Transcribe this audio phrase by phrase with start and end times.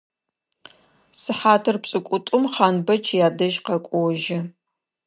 [1.21, 4.39] Сыхьатыр пшӏыкӏутӏум Хъанбэч ядэжь къэкӏожьы.